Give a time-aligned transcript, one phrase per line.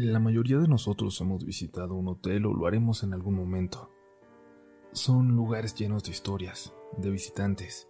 [0.00, 3.90] La mayoría de nosotros hemos visitado un hotel o lo haremos en algún momento.
[4.92, 7.88] Son lugares llenos de historias, de visitantes,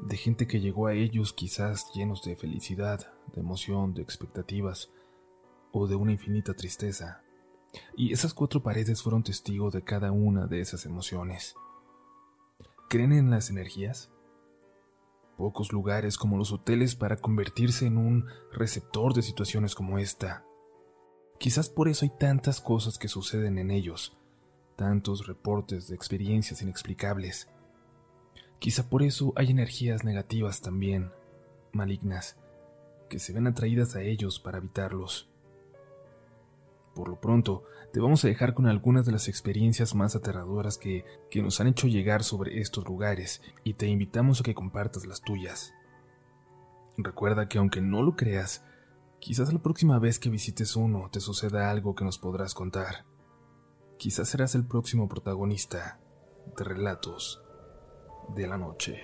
[0.00, 4.90] de gente que llegó a ellos quizás llenos de felicidad, de emoción, de expectativas
[5.72, 7.22] o de una infinita tristeza.
[7.96, 11.54] Y esas cuatro paredes fueron testigos de cada una de esas emociones.
[12.90, 14.12] ¿Creen en las energías?
[15.38, 20.44] Pocos lugares como los hoteles para convertirse en un receptor de situaciones como esta.
[21.40, 24.14] Quizás por eso hay tantas cosas que suceden en ellos,
[24.76, 27.48] tantos reportes de experiencias inexplicables.
[28.58, 31.12] Quizá por eso hay energías negativas también,
[31.72, 32.36] malignas,
[33.08, 35.30] que se ven atraídas a ellos para evitarlos.
[36.94, 41.06] Por lo pronto, te vamos a dejar con algunas de las experiencias más aterradoras que,
[41.30, 45.22] que nos han hecho llegar sobre estos lugares y te invitamos a que compartas las
[45.22, 45.72] tuyas.
[46.98, 48.62] Recuerda que aunque no lo creas,
[49.20, 53.04] Quizás la próxima vez que visites uno te suceda algo que nos podrás contar.
[53.98, 56.00] Quizás serás el próximo protagonista
[56.56, 57.42] de relatos
[58.34, 58.98] de la noche.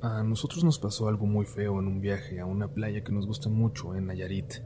[0.00, 3.26] A nosotros nos pasó algo muy feo en un viaje a una playa que nos
[3.26, 4.62] gusta mucho en Nayarit.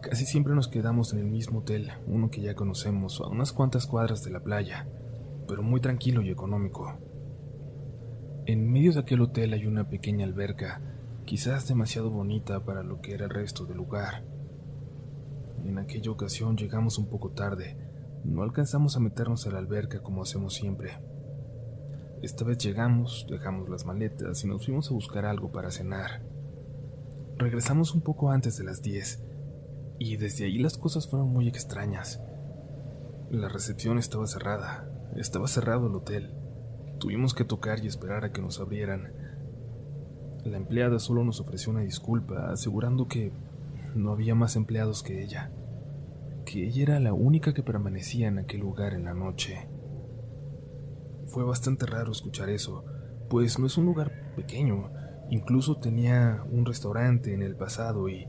[0.00, 3.86] Casi siempre nos quedamos en el mismo hotel, uno que ya conocemos, a unas cuantas
[3.86, 4.88] cuadras de la playa,
[5.46, 6.96] pero muy tranquilo y económico.
[8.48, 10.80] En medio de aquel hotel hay una pequeña alberca,
[11.26, 14.24] quizás demasiado bonita para lo que era el resto del lugar.
[15.66, 17.76] En aquella ocasión llegamos un poco tarde,
[18.24, 20.98] no alcanzamos a meternos a la alberca como hacemos siempre.
[22.22, 26.22] Esta vez llegamos, dejamos las maletas y nos fuimos a buscar algo para cenar.
[27.36, 29.24] Regresamos un poco antes de las 10
[29.98, 32.22] y desde ahí las cosas fueron muy extrañas.
[33.30, 36.37] La recepción estaba cerrada, estaba cerrado el hotel.
[36.98, 39.12] Tuvimos que tocar y esperar a que nos abrieran.
[40.44, 43.32] La empleada solo nos ofreció una disculpa, asegurando que
[43.94, 45.52] no había más empleados que ella,
[46.44, 49.68] que ella era la única que permanecía en aquel lugar en la noche.
[51.26, 52.84] Fue bastante raro escuchar eso,
[53.30, 54.90] pues no es un lugar pequeño,
[55.30, 58.26] incluso tenía un restaurante en el pasado y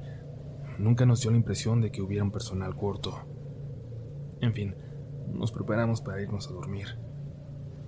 [0.77, 3.17] nunca nos dio la impresión de que hubiera un personal corto.
[4.41, 4.75] En fin,
[5.33, 7.08] nos preparamos para irnos a dormir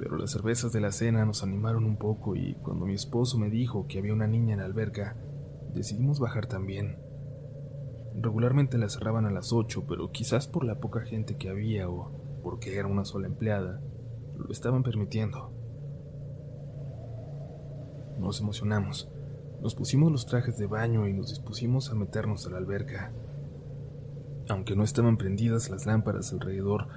[0.02, 3.52] pero las cervezas de la cena nos animaron un poco y cuando mi esposo me
[3.52, 5.16] dijo que había una niña en la alberca,
[5.76, 6.98] decidimos bajar también.
[8.20, 12.12] Regularmente la cerraban a las 8, pero quizás por la poca gente que había o
[12.42, 13.80] porque era una sola empleada,
[14.40, 15.52] lo estaban permitiendo.
[18.18, 19.08] Nos emocionamos,
[19.62, 23.14] nos pusimos los trajes de baño y nos dispusimos a meternos a la alberca.
[24.50, 26.88] Aunque no estaban prendidas las lámparas alrededor,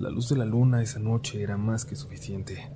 [0.00, 2.70] la luz de la luna esa noche era más que suficiente.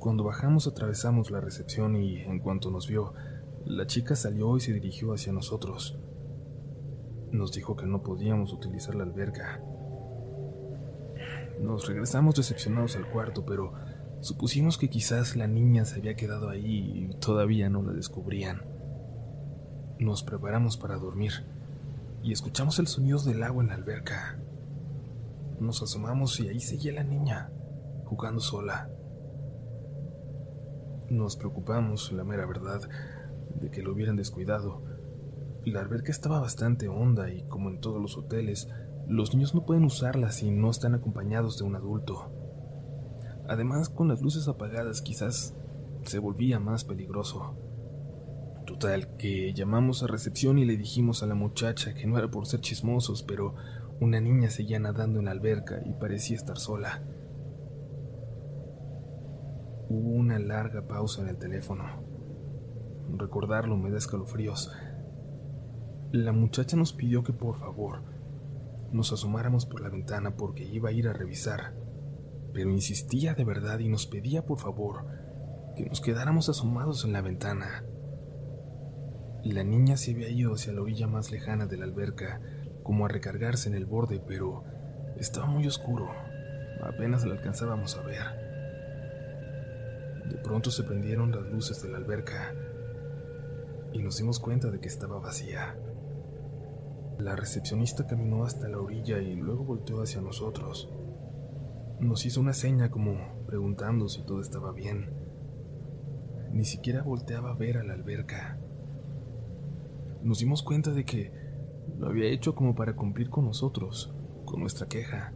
[0.00, 3.14] Cuando bajamos atravesamos la recepción y, en cuanto nos vio,
[3.64, 5.96] la chica salió y se dirigió hacia nosotros.
[7.30, 9.62] Nos dijo que no podíamos utilizar la alberca.
[11.60, 13.74] Nos regresamos decepcionados al cuarto, pero
[14.20, 18.62] supusimos que quizás la niña se había quedado ahí y todavía no la descubrían.
[20.00, 21.32] Nos preparamos para dormir
[22.24, 24.40] y escuchamos el sonido del agua en la alberca.
[25.60, 27.52] Nos asomamos y ahí seguía la niña,
[28.06, 28.90] jugando sola.
[31.10, 32.80] Nos preocupamos, la mera verdad,
[33.60, 34.82] de que lo hubieran descuidado.
[35.66, 38.68] La alberca estaba bastante honda y, como en todos los hoteles,
[39.06, 42.32] los niños no pueden usarla si no están acompañados de un adulto.
[43.46, 45.54] Además, con las luces apagadas quizás
[46.04, 47.54] se volvía más peligroso.
[48.66, 52.46] Total, que llamamos a recepción y le dijimos a la muchacha que no era por
[52.46, 53.56] ser chismosos, pero
[54.00, 57.02] una niña seguía nadando en la alberca y parecía estar sola.
[59.90, 61.84] Hubo una larga pausa en el teléfono.
[63.14, 64.72] Recordarlo me da escalofríos.
[66.12, 68.02] La muchacha nos pidió que por favor
[68.90, 71.74] nos asomáramos por la ventana porque iba a ir a revisar,
[72.54, 75.04] pero insistía de verdad y nos pedía por favor
[75.76, 77.84] que nos quedáramos asomados en la ventana.
[79.44, 82.40] La niña se había ido hacia la orilla más lejana de la alberca
[82.82, 84.64] como a recargarse en el borde, pero
[85.16, 86.10] estaba muy oscuro.
[86.82, 88.22] Apenas la alcanzábamos a ver.
[90.28, 92.54] De pronto se prendieron las luces de la alberca
[93.92, 95.76] y nos dimos cuenta de que estaba vacía.
[97.18, 100.88] La recepcionista caminó hasta la orilla y luego volteó hacia nosotros.
[101.98, 105.10] Nos hizo una seña como preguntando si todo estaba bien.
[106.52, 108.58] Ni siquiera volteaba a ver a la alberca.
[110.22, 111.32] Nos dimos cuenta de que
[111.98, 114.14] lo había hecho como para cumplir con nosotros,
[114.44, 115.32] con nuestra queja.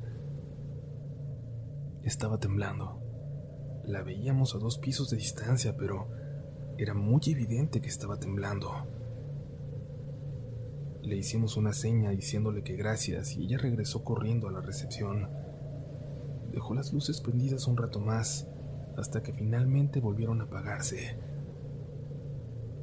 [2.03, 3.01] Estaba temblando.
[3.85, 6.09] La veíamos a dos pisos de distancia, pero
[6.79, 8.71] era muy evidente que estaba temblando.
[11.03, 15.29] Le hicimos una seña diciéndole que gracias y ella regresó corriendo a la recepción.
[16.51, 18.49] Dejó las luces prendidas un rato más
[18.97, 21.19] hasta que finalmente volvieron a apagarse.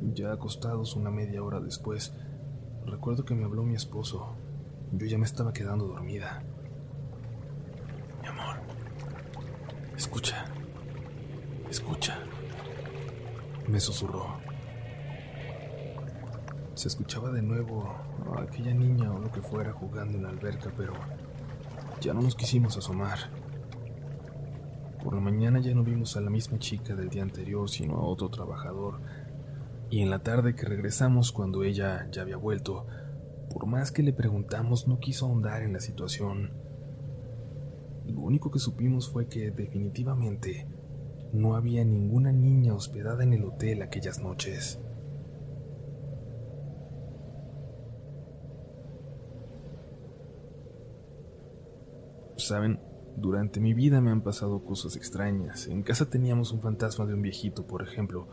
[0.02, 2.14] Ya acostados una media hora después,
[2.86, 4.36] recuerdo que me habló mi esposo.
[4.92, 6.44] Yo ya me estaba quedando dormida.
[8.22, 8.58] Mi amor,
[9.96, 10.46] escucha,
[11.70, 12.20] escucha,
[13.68, 14.40] me susurró.
[16.74, 17.94] Se escuchaba de nuevo
[18.36, 20.94] a aquella niña o lo que fuera jugando en la alberca, pero
[22.02, 23.18] ya no nos quisimos asomar.
[25.04, 28.04] Por la mañana ya no vimos a la misma chica del día anterior, sino a
[28.04, 29.00] otro trabajador.
[29.92, 32.88] Y en la tarde que regresamos, cuando ella ya había vuelto,
[33.52, 36.52] por más que le preguntamos, no quiso ahondar en la situación.
[38.06, 40.66] Lo único que supimos fue que definitivamente
[41.34, 44.80] no había ninguna niña hospedada en el hotel aquellas noches.
[52.38, 52.80] Saben,
[53.18, 55.68] durante mi vida me han pasado cosas extrañas.
[55.68, 58.30] En casa teníamos un fantasma de un viejito, por ejemplo,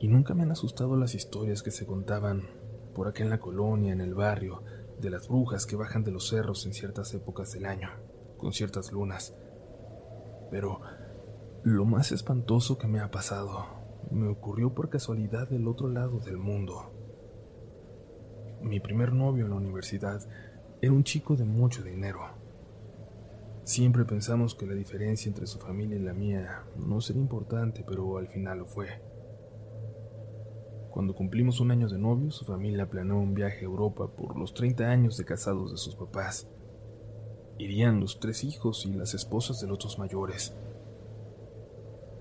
[0.00, 2.48] y nunca me han asustado las historias que se contaban
[2.94, 4.62] por acá en la colonia, en el barrio,
[4.98, 7.90] de las brujas que bajan de los cerros en ciertas épocas del año,
[8.38, 9.34] con ciertas lunas.
[10.50, 10.80] Pero
[11.62, 13.66] lo más espantoso que me ha pasado
[14.10, 16.90] me ocurrió por casualidad del otro lado del mundo.
[18.62, 20.26] Mi primer novio en la universidad
[20.80, 22.20] era un chico de mucho dinero.
[23.64, 28.16] Siempre pensamos que la diferencia entre su familia y la mía no sería importante, pero
[28.16, 29.19] al final lo fue.
[30.90, 34.54] Cuando cumplimos un año de novio, su familia planeó un viaje a Europa por los
[34.54, 36.48] 30 años de casados de sus papás.
[37.58, 40.52] Irían los tres hijos y las esposas de los dos mayores.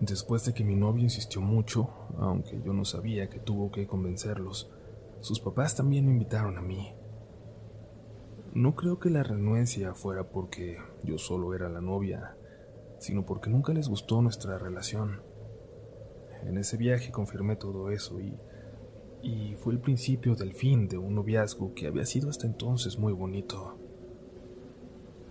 [0.01, 1.89] Después de que mi novio insistió mucho,
[2.19, 4.71] aunque yo no sabía que tuvo que convencerlos,
[5.19, 6.93] sus papás también me invitaron a mí.
[8.53, 12.37] No creo que la renuencia fuera porque yo solo era la novia,
[12.99, 15.21] sino porque nunca les gustó nuestra relación.
[16.43, 18.37] En ese viaje confirmé todo eso y
[19.21, 23.13] y fue el principio del fin de un noviazgo que había sido hasta entonces muy
[23.13, 23.77] bonito.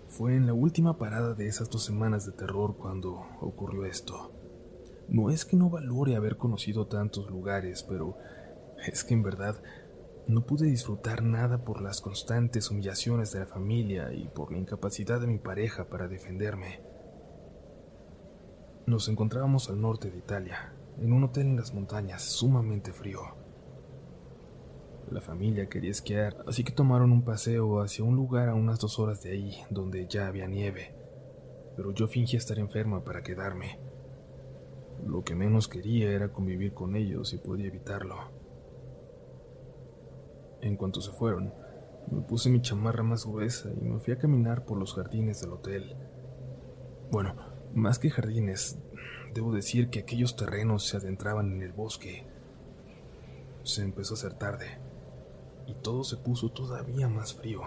[0.09, 4.33] Fue en la última parada de esas dos semanas de terror cuando ocurrió esto.
[5.09, 8.17] No es que no valore haber conocido tantos lugares, pero
[8.87, 9.61] es que en verdad
[10.27, 15.21] no pude disfrutar nada por las constantes humillaciones de la familia y por la incapacidad
[15.21, 16.81] de mi pareja para defenderme.
[18.87, 23.21] Nos encontrábamos al norte de Italia, en un hotel en las montañas, sumamente frío.
[25.11, 28.99] La familia quería esquiar, así que tomaron un paseo hacia un lugar a unas dos
[28.99, 30.95] horas de ahí, donde ya había nieve.
[31.77, 33.79] Pero yo fingí estar enferma para quedarme.
[35.07, 38.17] Lo que menos quería era convivir con ellos y podía evitarlo.
[40.61, 41.55] En cuanto se fueron,
[42.11, 45.55] me puse mi chamarra más gruesa y me fui a caminar por los jardines del
[45.55, 45.97] hotel.
[47.11, 47.35] Bueno,
[47.75, 48.79] más que jardines,
[49.33, 52.27] debo decir que aquellos terrenos se adentraban en el bosque.
[53.63, 54.88] Se empezó a hacer tarde
[55.69, 57.61] y todo se puso todavía más frío.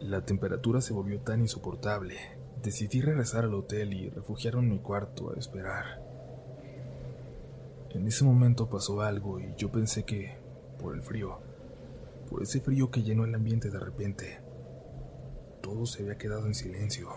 [0.00, 2.16] La temperatura se volvió tan insoportable.
[2.62, 6.02] Decidí regresar al hotel y refugiarme en mi cuarto a esperar.
[7.90, 10.36] En ese momento pasó algo y yo pensé que,
[10.80, 11.38] por el frío,
[12.28, 14.40] por ese frío que llenó el ambiente de repente,
[15.62, 17.10] todo se había quedado en silencio.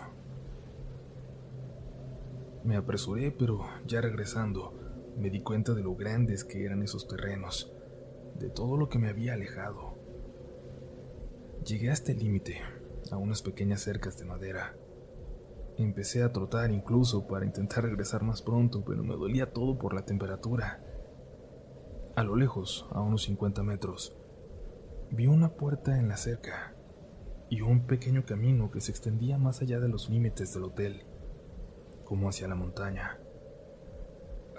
[2.64, 4.74] Me apresuré, pero ya regresando,
[5.18, 7.72] me di cuenta de lo grandes que eran esos terrenos
[8.42, 9.94] de todo lo que me había alejado.
[11.64, 12.60] Llegué hasta el límite,
[13.12, 14.74] a unas pequeñas cercas de madera.
[15.78, 20.04] Empecé a trotar incluso para intentar regresar más pronto, pero me dolía todo por la
[20.04, 20.84] temperatura.
[22.16, 24.16] A lo lejos, a unos 50 metros,
[25.12, 26.74] vi una puerta en la cerca
[27.48, 31.04] y un pequeño camino que se extendía más allá de los límites del hotel,
[32.04, 33.18] como hacia la montaña.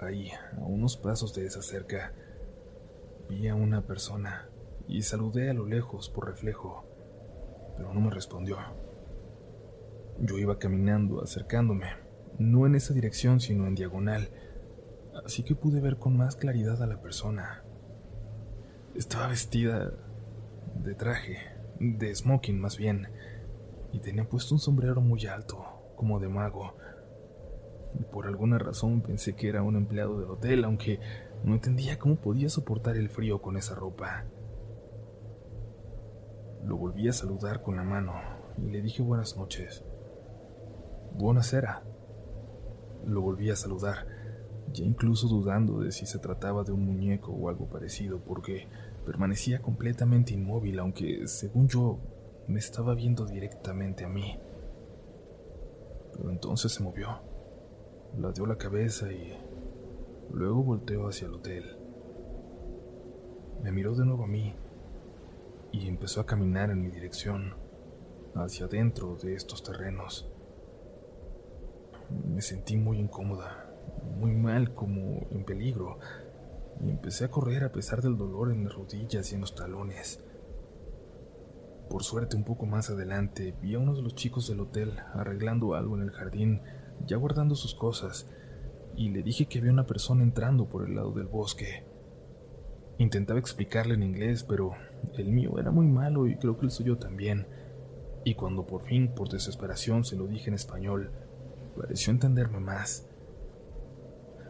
[0.00, 2.14] Ahí, a unos pasos de esa cerca,
[3.28, 4.48] Vi a una persona
[4.86, 6.84] y saludé a lo lejos por reflejo,
[7.76, 8.58] pero no me respondió.
[10.20, 11.86] Yo iba caminando, acercándome,
[12.38, 14.28] no en esa dirección, sino en diagonal,
[15.24, 17.64] así que pude ver con más claridad a la persona.
[18.94, 19.92] Estaba vestida
[20.76, 21.38] de traje,
[21.80, 23.08] de smoking más bien,
[23.92, 25.64] y tenía puesto un sombrero muy alto,
[25.96, 26.74] como de mago.
[27.98, 31.00] Y por alguna razón pensé que era un empleado del hotel, aunque
[31.44, 34.24] no entendía cómo podía soportar el frío con esa ropa.
[36.64, 38.14] Lo volví a saludar con la mano
[38.56, 39.84] y le dije buenas noches.
[41.12, 41.82] Buonasera.
[43.04, 44.06] Lo volví a saludar,
[44.72, 48.66] ya incluso dudando de si se trataba de un muñeco o algo parecido, porque
[49.04, 51.98] permanecía completamente inmóvil, aunque, según yo,
[52.48, 54.38] me estaba viendo directamente a mí.
[56.16, 57.20] Pero entonces se movió,
[58.18, 59.38] la dio la cabeza y
[60.32, 61.76] luego volteó hacia el hotel.
[63.62, 64.54] Me miró de nuevo a mí
[65.72, 67.54] y empezó a caminar en mi dirección,
[68.34, 70.30] hacia adentro de estos terrenos.
[72.28, 73.72] Me sentí muy incómoda,
[74.18, 75.98] muy mal, como en peligro,
[76.80, 80.22] y empecé a correr a pesar del dolor en las rodillas y en los talones.
[81.88, 85.74] Por suerte, un poco más adelante, vi a uno de los chicos del hotel arreglando
[85.74, 86.62] algo en el jardín,
[87.06, 88.28] ya guardando sus cosas,
[88.96, 91.84] y le dije que había una persona entrando por el lado del bosque.
[92.98, 94.72] Intentaba explicarle en inglés, pero
[95.16, 97.46] el mío era muy malo y creo que el suyo también.
[98.24, 101.10] Y cuando por fin, por desesperación, se lo dije en español,
[101.76, 103.08] pareció entenderme más.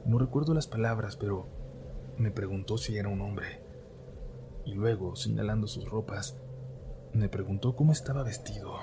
[0.05, 1.47] No recuerdo las palabras, pero
[2.19, 3.61] me preguntó si era un hombre.
[4.67, 6.37] Y luego, señalando sus ropas,
[7.15, 8.75] me preguntó cómo estaba vestido.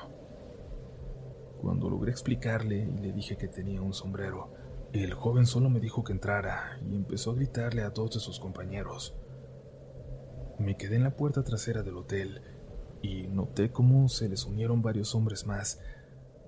[1.62, 4.50] Cuando logré explicarle y le dije que tenía un sombrero,
[4.94, 8.40] el joven solo me dijo que entrara y empezó a gritarle a todos de sus
[8.40, 9.16] compañeros.
[10.60, 12.42] Me quedé en la puerta trasera del hotel
[13.02, 15.80] y noté cómo se les unieron varios hombres más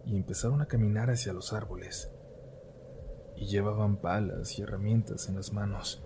[0.05, 2.11] y empezaron a caminar hacia los árboles.
[3.37, 6.03] Y llevaban palas y herramientas en las manos.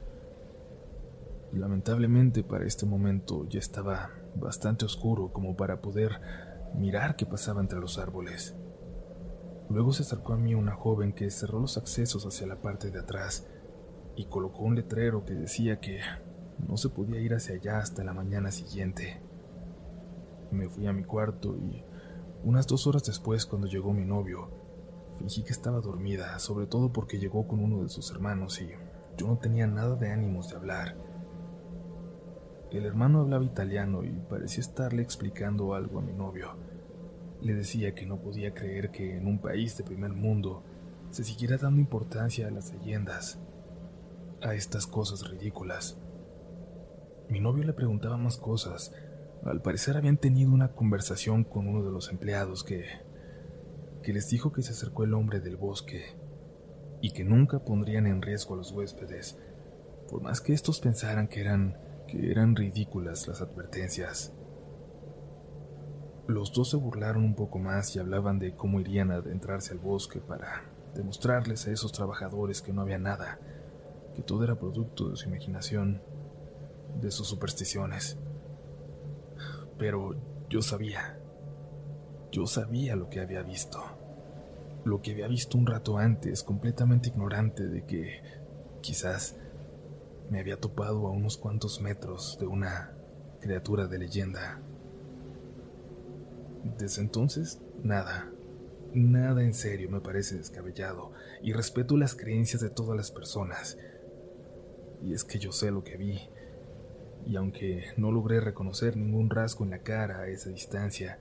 [1.51, 6.21] Lamentablemente para este momento ya estaba bastante oscuro como para poder
[6.75, 8.55] mirar qué pasaba entre los árboles.
[9.69, 12.99] Luego se acercó a mí una joven que cerró los accesos hacia la parte de
[12.99, 13.47] atrás
[14.15, 15.99] y colocó un letrero que decía que
[16.65, 19.21] no se podía ir hacia allá hasta la mañana siguiente.
[20.51, 21.83] Me fui a mi cuarto y
[22.43, 24.49] unas dos horas después, cuando llegó mi novio,
[25.17, 28.69] fingí que estaba dormida, sobre todo porque llegó con uno de sus hermanos y
[29.17, 30.95] yo no tenía nada de ánimos de hablar.
[32.71, 36.55] El hermano hablaba italiano y parecía estarle explicando algo a mi novio.
[37.41, 40.63] Le decía que no podía creer que en un país de primer mundo
[41.11, 43.39] se siguiera dando importancia a las leyendas,
[44.41, 45.97] a estas cosas ridículas.
[47.29, 48.93] Mi novio le preguntaba más cosas.
[49.43, 52.85] Al parecer habían tenido una conversación con uno de los empleados que
[54.07, 56.15] que les dijo que se acercó el hombre del bosque
[57.01, 59.37] y que nunca pondrían en riesgo a los huéspedes,
[60.09, 61.77] por más que estos pensaran que eran
[62.07, 64.31] que eran ridículas las advertencias.
[66.27, 69.79] Los dos se burlaron un poco más y hablaban de cómo irían a adentrarse al
[69.79, 73.39] bosque para demostrarles a esos trabajadores que no había nada,
[74.13, 76.01] que todo era producto de su imaginación
[76.99, 78.17] de sus supersticiones.
[79.77, 80.15] Pero
[80.49, 81.17] yo sabía,
[82.31, 83.81] yo sabía lo que había visto,
[84.83, 88.21] lo que había visto un rato antes, completamente ignorante de que
[88.81, 89.37] quizás
[90.29, 92.97] me había topado a unos cuantos metros de una
[93.39, 94.61] criatura de leyenda.
[96.63, 98.31] Desde entonces, nada,
[98.93, 101.11] nada en serio me parece descabellado
[101.41, 103.77] y respeto las creencias de todas las personas.
[105.03, 106.29] Y es que yo sé lo que vi,
[107.25, 111.19] y aunque no logré reconocer ningún rasgo en la cara a esa distancia,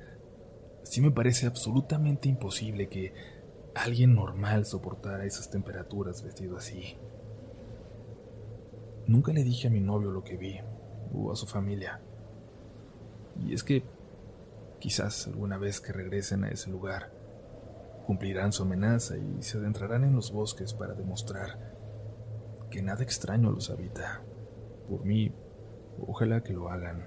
[0.83, 3.13] sí me parece absolutamente imposible que
[3.75, 6.97] alguien normal soportara esas temperaturas vestido así.
[9.07, 10.59] Nunca le dije a mi novio lo que vi,
[11.13, 12.01] o a su familia.
[13.45, 13.83] Y es que
[14.79, 17.13] quizás alguna vez que regresen a ese lugar,
[18.07, 21.75] cumplirán su amenaza y se adentrarán en los bosques para demostrar
[22.71, 24.23] que nada extraño los habita.
[24.89, 25.35] Por mí,
[26.01, 27.05] Ojalá que lo hagan.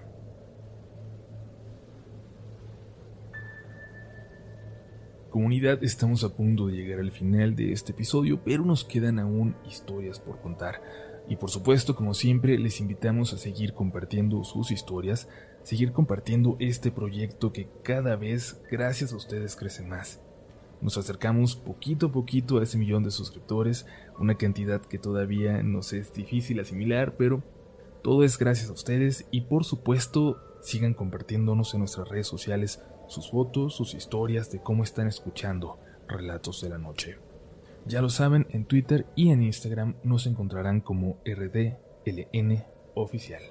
[5.30, 9.56] Comunidad, estamos a punto de llegar al final de este episodio, pero nos quedan aún
[9.68, 10.82] historias por contar.
[11.28, 15.28] Y por supuesto, como siempre, les invitamos a seguir compartiendo sus historias,
[15.70, 20.20] seguir compartiendo este proyecto que cada vez, gracias a ustedes, crece más.
[20.82, 23.86] Nos acercamos poquito a poquito a ese millón de suscriptores,
[24.18, 27.44] una cantidad que todavía nos es difícil asimilar, pero
[28.02, 33.30] todo es gracias a ustedes y por supuesto sigan compartiéndonos en nuestras redes sociales sus
[33.30, 37.20] fotos, sus historias de cómo están escuchando Relatos de la Noche.
[37.86, 43.44] Ya lo saben, en Twitter y en Instagram nos encontrarán como RDLN Oficial.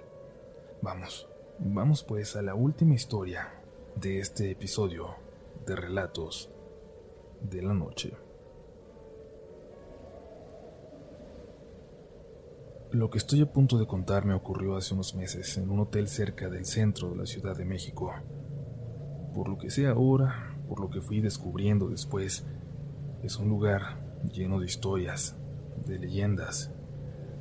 [0.82, 3.48] Vamos, vamos pues a la última historia
[3.96, 5.16] de este episodio
[5.66, 6.50] de Relatos
[7.40, 8.12] de la Noche.
[12.90, 16.08] Lo que estoy a punto de contar me ocurrió hace unos meses en un hotel
[16.08, 18.14] cerca del centro de la Ciudad de México.
[19.34, 22.46] Por lo que sé ahora, por lo que fui descubriendo después,
[23.22, 25.36] es un lugar lleno de historias,
[25.86, 26.72] de leyendas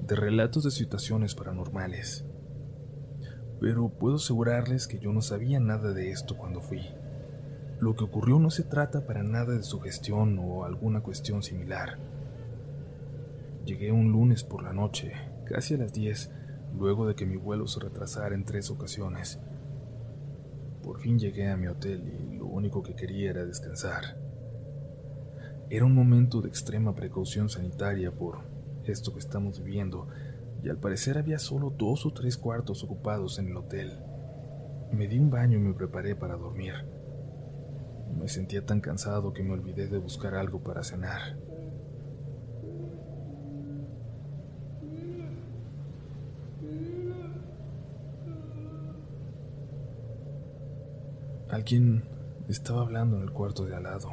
[0.07, 2.25] de relatos de situaciones paranormales.
[3.59, 6.81] Pero puedo asegurarles que yo no sabía nada de esto cuando fui.
[7.79, 11.97] Lo que ocurrió no se trata para nada de sugestión o alguna cuestión similar.
[13.65, 15.13] Llegué un lunes por la noche,
[15.45, 16.31] casi a las 10,
[16.77, 19.39] luego de que mi vuelo se retrasara en tres ocasiones.
[20.83, 24.17] Por fin llegué a mi hotel y lo único que quería era descansar.
[25.69, 28.39] Era un momento de extrema precaución sanitaria por
[28.85, 30.07] esto que estamos viviendo,
[30.63, 33.99] y al parecer había solo dos o tres cuartos ocupados en el hotel.
[34.91, 36.73] Me di un baño y me preparé para dormir.
[38.17, 41.37] Me sentía tan cansado que me olvidé de buscar algo para cenar.
[51.49, 52.03] Alguien
[52.49, 54.09] estaba hablando en el cuarto de al lado.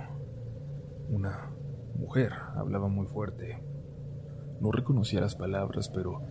[1.08, 1.50] Una
[1.96, 3.60] mujer hablaba muy fuerte.
[4.60, 6.22] No reconocía las palabras, pero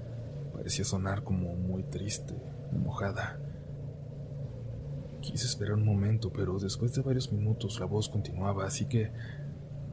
[0.53, 2.36] parecía sonar como muy triste,
[2.72, 3.39] enojada.
[5.22, 9.12] Quise esperar un momento, pero después de varios minutos la voz continuaba, así que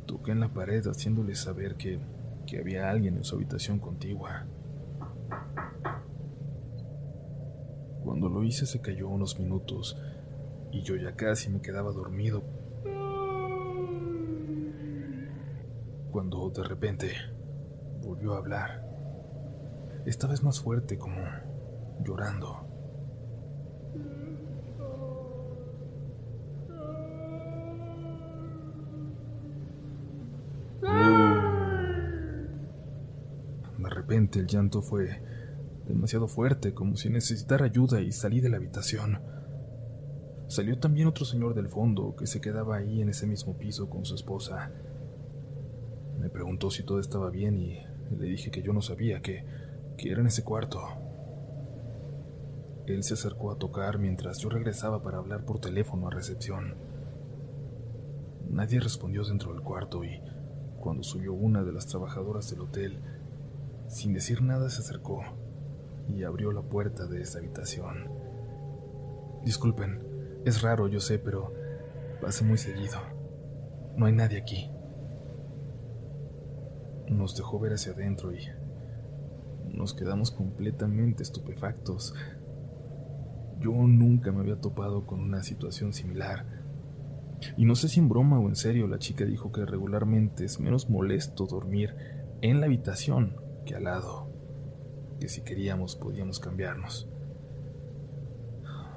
[0.07, 2.01] toqué en la pared haciéndole saber que,
[2.47, 4.47] que había alguien en su habitación contigua.
[8.05, 9.97] Cuando lo hice se cayó unos minutos
[10.73, 12.43] y yo ya casi me quedaba dormido.
[16.11, 17.13] Cuando de repente
[18.03, 18.90] volvió a hablar,
[20.07, 21.17] esta vez más fuerte como
[22.03, 22.67] llorando.
[33.79, 35.21] De repente el llanto fue
[35.87, 39.21] demasiado fuerte, como si necesitara ayuda, y salí de la habitación.
[40.49, 44.05] Salió también otro señor del fondo que se quedaba ahí en ese mismo piso con
[44.05, 44.73] su esposa.
[46.19, 47.79] Me preguntó si todo estaba bien y
[48.19, 49.45] le dije que yo no sabía, que,
[50.01, 50.81] que era en ese cuarto.
[52.87, 56.75] Él se acercó a tocar mientras yo regresaba para hablar por teléfono a recepción.
[58.49, 60.23] Nadie respondió dentro del cuarto y
[60.81, 62.99] cuando subió una de las trabajadoras del hotel,
[63.89, 65.23] sin decir nada se acercó
[66.09, 68.09] y abrió la puerta de esa habitación.
[69.45, 71.53] Disculpen, es raro, yo sé, pero
[72.23, 72.99] pasa muy seguido.
[73.97, 74.71] No hay nadie aquí.
[77.07, 78.49] Nos dejó ver hacia adentro y
[79.75, 82.15] nos quedamos completamente estupefactos.
[83.61, 86.47] Yo nunca me había topado con una situación similar.
[87.57, 90.61] Y no sé si en broma o en serio la chica dijo que regularmente es
[90.61, 91.95] menos molesto dormir
[92.43, 93.37] en la habitación
[93.75, 94.29] al lado,
[95.19, 97.09] que si queríamos podíamos cambiarnos.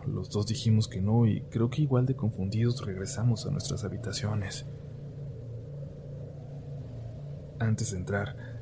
[0.06, 4.66] Los dos dijimos que no y creo que igual de confundidos regresamos a nuestras habitaciones.
[7.60, 8.53] Antes de entrar,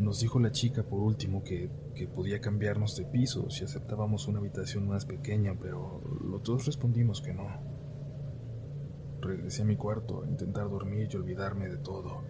[0.00, 4.38] nos dijo la chica por último que, que podía cambiarnos de piso si aceptábamos una
[4.38, 7.48] habitación más pequeña, pero los dos respondimos que no.
[9.20, 12.22] Regresé a mi cuarto a intentar dormir y olvidarme de todo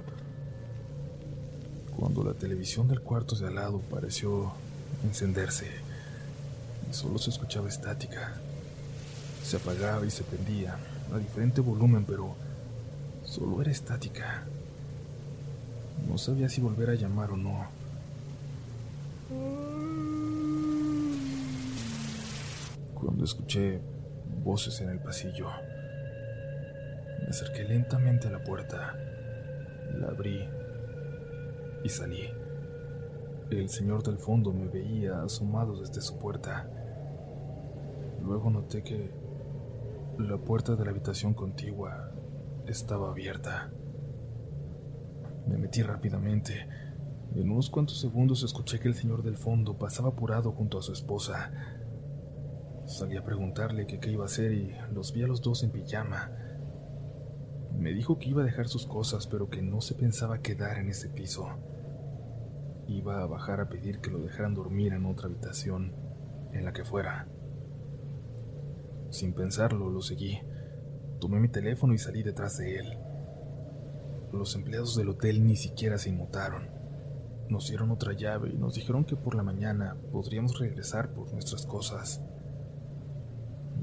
[2.00, 4.52] cuando la televisión del cuarto de al lado pareció
[5.04, 5.66] encenderse
[6.90, 8.40] y solo se escuchaba estática.
[9.44, 10.78] Se apagaba y se prendía
[11.12, 12.34] a diferente volumen, pero
[13.24, 14.46] solo era estática.
[16.08, 17.66] No sabía si volver a llamar o no.
[22.94, 23.80] Cuando escuché
[24.42, 25.48] voces en el pasillo,
[27.22, 28.94] me acerqué lentamente a la puerta,
[29.98, 30.48] la abrí
[31.84, 32.28] y salí.
[33.50, 36.68] El señor del fondo me veía asomado desde su puerta.
[38.22, 39.10] Luego noté que
[40.18, 42.12] la puerta de la habitación contigua
[42.66, 43.70] estaba abierta.
[45.46, 46.68] Me metí rápidamente.
[47.34, 50.92] En unos cuantos segundos escuché que el señor del fondo pasaba apurado junto a su
[50.92, 51.50] esposa.
[52.86, 56.32] Salí a preguntarle qué iba a hacer y los vi a los dos en pijama.
[57.78, 60.88] Me dijo que iba a dejar sus cosas, pero que no se pensaba quedar en
[60.88, 61.48] ese piso.
[62.88, 65.94] Iba a bajar a pedir que lo dejaran dormir en otra habitación,
[66.52, 67.28] en la que fuera.
[69.10, 70.40] Sin pensarlo, lo seguí.
[71.20, 72.98] Tomé mi teléfono y salí detrás de él.
[74.32, 76.68] Los empleados del hotel ni siquiera se inmutaron.
[77.48, 81.66] Nos dieron otra llave y nos dijeron que por la mañana podríamos regresar por nuestras
[81.66, 82.22] cosas.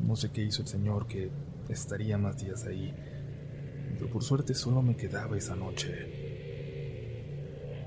[0.02, 1.32] No sé qué hizo el señor que
[1.68, 2.96] estaría más días ahí,
[3.94, 6.28] pero por suerte solo me quedaba esa noche.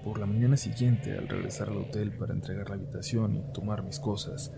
[0.04, 3.98] Por la mañana siguiente, al regresar al hotel para entregar la habitación y tomar mis
[3.98, 4.52] cosas,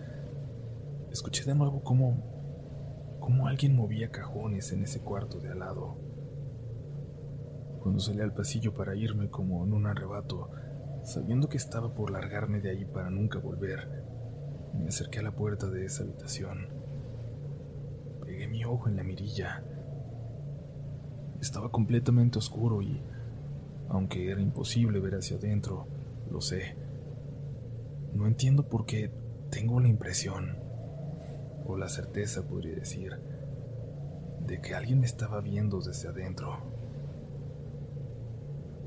[1.09, 6.12] escuché de nuevo cómo, cómo alguien movía cajones en ese cuarto de al lado.
[7.83, 10.49] Cuando salí al pasillo para irme como en un arrebato,
[11.03, 14.05] Sabiendo que estaba por largarme de ahí para nunca volver,
[14.73, 16.69] me acerqué a la puerta de esa habitación.
[18.21, 19.65] Pegué mi ojo en la mirilla.
[21.41, 23.03] Estaba completamente oscuro y,
[23.89, 25.87] aunque era imposible ver hacia adentro,
[26.31, 26.77] lo sé.
[28.13, 29.11] No entiendo por qué
[29.51, 30.57] tengo la impresión,
[31.65, 33.19] o la certeza podría decir,
[34.39, 36.72] de que alguien me estaba viendo desde adentro.